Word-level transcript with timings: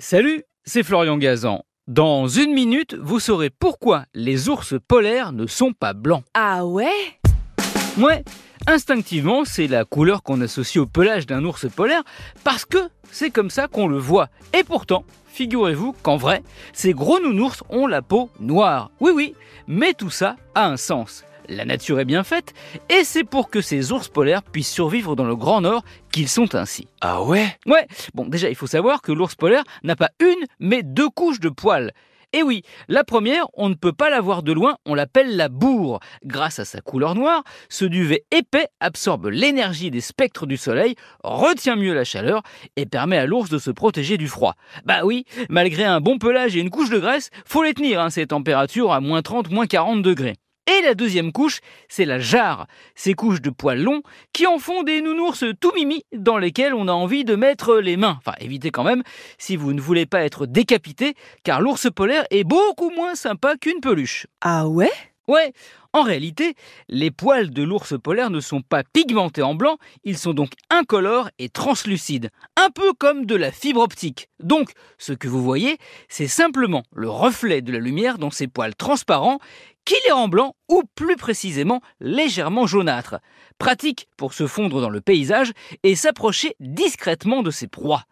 Salut, 0.00 0.42
c'est 0.64 0.82
Florian 0.82 1.18
Gazan. 1.18 1.62
Dans 1.86 2.26
une 2.26 2.52
minute, 2.52 2.94
vous 2.94 3.20
saurez 3.20 3.48
pourquoi 3.48 4.06
les 4.12 4.48
ours 4.48 4.74
polaires 4.88 5.30
ne 5.30 5.46
sont 5.46 5.72
pas 5.72 5.92
blancs. 5.92 6.24
Ah 6.34 6.66
ouais? 6.66 6.90
Ouais, 7.96 8.24
instinctivement, 8.66 9.44
c'est 9.44 9.68
la 9.68 9.84
couleur 9.84 10.24
qu'on 10.24 10.40
associe 10.40 10.82
au 10.82 10.86
pelage 10.86 11.26
d'un 11.26 11.44
ours 11.44 11.70
polaire 11.70 12.02
parce 12.42 12.64
que 12.64 12.78
c'est 13.12 13.30
comme 13.30 13.50
ça 13.50 13.68
qu'on 13.68 13.86
le 13.86 13.98
voit. 13.98 14.30
Et 14.52 14.64
pourtant, 14.64 15.04
figurez-vous 15.28 15.92
qu'en 16.02 16.16
vrai, 16.16 16.42
ces 16.72 16.92
gros 16.92 17.20
nounours 17.20 17.62
ont 17.68 17.86
la 17.86 18.02
peau 18.02 18.30
noire. 18.40 18.90
Oui, 18.98 19.12
oui, 19.14 19.34
mais 19.68 19.94
tout 19.94 20.10
ça 20.10 20.34
a 20.56 20.66
un 20.66 20.76
sens. 20.76 21.24
La 21.48 21.64
nature 21.64 22.00
est 22.00 22.04
bien 22.04 22.24
faite, 22.24 22.54
et 22.88 23.04
c'est 23.04 23.24
pour 23.24 23.50
que 23.50 23.60
ces 23.60 23.92
ours 23.92 24.08
polaires 24.08 24.42
puissent 24.42 24.72
survivre 24.72 25.16
dans 25.16 25.24
le 25.24 25.36
Grand 25.36 25.60
Nord 25.60 25.84
qu'ils 26.12 26.28
sont 26.28 26.54
ainsi. 26.54 26.88
Ah 27.00 27.22
ouais? 27.22 27.56
Ouais, 27.66 27.86
bon 28.14 28.26
déjà 28.26 28.48
il 28.48 28.54
faut 28.54 28.66
savoir 28.66 29.02
que 29.02 29.12
l'ours 29.12 29.34
polaire 29.34 29.64
n'a 29.82 29.96
pas 29.96 30.10
une, 30.20 30.46
mais 30.58 30.82
deux 30.82 31.08
couches 31.08 31.40
de 31.40 31.48
poils. 31.48 31.92
Et 32.36 32.42
oui, 32.42 32.62
la 32.88 33.04
première, 33.04 33.46
on 33.54 33.68
ne 33.68 33.74
peut 33.74 33.92
pas 33.92 34.10
la 34.10 34.20
voir 34.20 34.42
de 34.42 34.52
loin, 34.52 34.76
on 34.86 34.94
l'appelle 34.96 35.36
la 35.36 35.48
bourre. 35.48 36.00
Grâce 36.24 36.58
à 36.58 36.64
sa 36.64 36.80
couleur 36.80 37.14
noire, 37.14 37.44
ce 37.68 37.84
duvet 37.84 38.24
épais 38.32 38.66
absorbe 38.80 39.26
l'énergie 39.26 39.92
des 39.92 40.00
spectres 40.00 40.44
du 40.44 40.56
soleil, 40.56 40.96
retient 41.22 41.76
mieux 41.76 41.94
la 41.94 42.02
chaleur 42.02 42.42
et 42.74 42.86
permet 42.86 43.18
à 43.18 43.26
l'ours 43.26 43.50
de 43.50 43.58
se 43.58 43.70
protéger 43.70 44.16
du 44.16 44.26
froid. 44.26 44.54
Bah 44.84 45.04
oui, 45.04 45.26
malgré 45.48 45.84
un 45.84 46.00
bon 46.00 46.18
pelage 46.18 46.56
et 46.56 46.60
une 46.60 46.70
couche 46.70 46.90
de 46.90 46.98
graisse, 46.98 47.30
faut 47.46 47.62
les 47.62 47.72
tenir, 47.72 48.00
hein, 48.00 48.10
ces 48.10 48.26
températures 48.26 48.92
à 48.92 49.00
moins 49.00 49.22
30, 49.22 49.52
moins 49.52 49.68
40 49.68 50.02
degrés. 50.02 50.34
Et 50.66 50.80
la 50.82 50.94
deuxième 50.94 51.30
couche, 51.30 51.60
c'est 51.88 52.06
la 52.06 52.18
jarre, 52.18 52.66
ces 52.94 53.12
couches 53.12 53.42
de 53.42 53.50
poils 53.50 53.82
longs 53.82 54.02
qui 54.32 54.46
en 54.46 54.58
font 54.58 54.82
des 54.82 55.02
nounours 55.02 55.44
tout 55.60 55.72
mimi 55.74 56.04
dans 56.14 56.38
lesquels 56.38 56.72
on 56.72 56.88
a 56.88 56.92
envie 56.92 57.24
de 57.24 57.36
mettre 57.36 57.76
les 57.76 57.98
mains. 57.98 58.16
Enfin, 58.18 58.34
évitez 58.40 58.70
quand 58.70 58.84
même 58.84 59.02
si 59.36 59.56
vous 59.56 59.74
ne 59.74 59.80
voulez 59.80 60.06
pas 60.06 60.24
être 60.24 60.46
décapité, 60.46 61.14
car 61.42 61.60
l'ours 61.60 61.88
polaire 61.94 62.24
est 62.30 62.44
beaucoup 62.44 62.90
moins 62.90 63.14
sympa 63.14 63.56
qu'une 63.56 63.80
peluche. 63.80 64.26
Ah 64.40 64.66
ouais? 64.66 64.92
Ouais, 65.28 65.52
en 65.94 66.02
réalité, 66.02 66.54
les 66.88 67.12
poils 67.12 67.50
de 67.50 67.62
l'ours 67.62 67.94
polaire 67.98 68.28
ne 68.28 68.40
sont 68.40 68.62
pas 68.62 68.82
pigmentés 68.82 69.42
en 69.42 69.54
blanc, 69.54 69.78
ils 70.02 70.18
sont 70.18 70.34
donc 70.34 70.50
incolores 70.68 71.30
et 71.38 71.48
translucides, 71.48 72.30
un 72.56 72.70
peu 72.70 72.92
comme 72.92 73.26
de 73.26 73.36
la 73.36 73.52
fibre 73.52 73.80
optique. 73.80 74.28
Donc, 74.40 74.72
ce 74.98 75.12
que 75.12 75.28
vous 75.28 75.42
voyez, 75.42 75.78
c'est 76.08 76.26
simplement 76.26 76.82
le 76.92 77.08
reflet 77.08 77.62
de 77.62 77.70
la 77.70 77.78
lumière 77.78 78.18
dans 78.18 78.32
ces 78.32 78.48
poils 78.48 78.74
transparents 78.74 79.38
qui 79.84 79.94
les 80.04 80.12
rend 80.12 80.26
blancs 80.26 80.54
ou 80.68 80.82
plus 80.96 81.14
précisément 81.14 81.80
légèrement 82.00 82.66
jaunâtres. 82.66 83.20
Pratique 83.58 84.08
pour 84.16 84.34
se 84.34 84.48
fondre 84.48 84.80
dans 84.80 84.90
le 84.90 85.00
paysage 85.00 85.52
et 85.84 85.94
s'approcher 85.94 86.56
discrètement 86.58 87.42
de 87.42 87.52
ses 87.52 87.68
proies. 87.68 88.02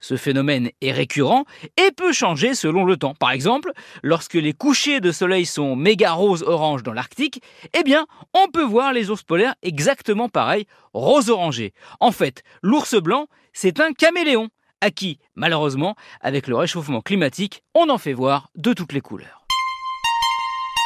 Ce 0.00 0.16
phénomène 0.16 0.70
est 0.80 0.92
récurrent 0.92 1.44
et 1.76 1.90
peut 1.90 2.12
changer 2.12 2.54
selon 2.54 2.84
le 2.84 2.96
temps. 2.96 3.14
Par 3.14 3.30
exemple, 3.30 3.72
lorsque 4.02 4.34
les 4.34 4.52
couchers 4.52 5.00
de 5.00 5.12
soleil 5.12 5.46
sont 5.46 5.76
méga 5.76 6.12
rose 6.12 6.42
orange 6.42 6.82
dans 6.82 6.92
l'Arctique, 6.92 7.42
eh 7.76 7.82
bien, 7.82 8.06
on 8.34 8.48
peut 8.48 8.64
voir 8.64 8.92
les 8.92 9.10
ours 9.10 9.22
polaires 9.22 9.54
exactement 9.62 10.28
pareil, 10.28 10.66
rose 10.92 11.30
orangé. 11.30 11.72
En 12.00 12.12
fait, 12.12 12.42
l'ours 12.62 12.94
blanc, 12.94 13.26
c'est 13.52 13.80
un 13.80 13.92
caméléon 13.92 14.48
à 14.80 14.90
qui, 14.90 15.18
malheureusement, 15.34 15.96
avec 16.20 16.46
le 16.46 16.56
réchauffement 16.56 17.00
climatique, 17.00 17.64
on 17.74 17.88
en 17.88 17.98
fait 17.98 18.12
voir 18.12 18.50
de 18.54 18.72
toutes 18.72 18.92
les 18.92 19.00
couleurs. 19.00 19.38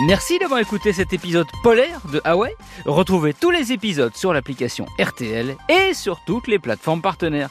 Merci 0.07 0.39
d'avoir 0.39 0.59
écouté 0.59 0.93
cet 0.95 1.13
épisode 1.13 1.47
polaire 1.63 2.01
de 2.13 2.21
Hawaii. 2.25 2.55
Retrouvez 2.87 3.35
tous 3.35 3.51
les 3.51 3.73
épisodes 3.73 4.15
sur 4.17 4.33
l'application 4.33 4.87
RTL 4.99 5.55
et 5.69 5.93
sur 5.93 6.25
toutes 6.25 6.49
les 6.49 6.59
plateformes 6.59 7.03
partenaires. 7.03 7.51